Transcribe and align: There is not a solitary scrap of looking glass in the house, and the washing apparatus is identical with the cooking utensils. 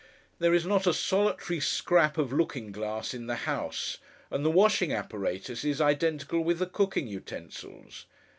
There 0.39 0.55
is 0.55 0.65
not 0.65 0.87
a 0.87 0.95
solitary 0.95 1.59
scrap 1.59 2.17
of 2.17 2.33
looking 2.33 2.71
glass 2.71 3.13
in 3.13 3.27
the 3.27 3.35
house, 3.45 3.99
and 4.31 4.43
the 4.43 4.49
washing 4.49 4.91
apparatus 4.91 5.63
is 5.63 5.79
identical 5.79 6.43
with 6.43 6.57
the 6.57 6.65
cooking 6.65 7.05
utensils. 7.07 8.07